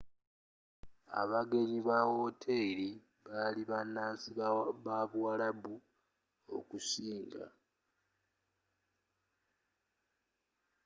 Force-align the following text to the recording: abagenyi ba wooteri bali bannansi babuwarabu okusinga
abagenyi 1.21 1.79
ba 1.87 1.97
wooteri 2.13 2.89
bali 3.27 3.61
bannansi 3.69 4.27
babuwarabu 4.85 5.75
okusinga 6.57 7.43